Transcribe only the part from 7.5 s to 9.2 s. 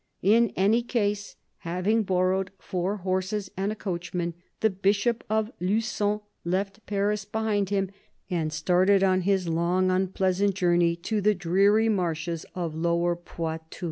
him, and started